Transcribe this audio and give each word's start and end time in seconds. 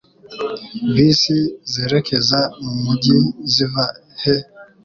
Bisi 0.93 1.37
zerekeza 1.71 2.39
mu 2.63 2.73
mujyi 2.83 3.17
ziva 3.53 3.85
he? 4.21 4.35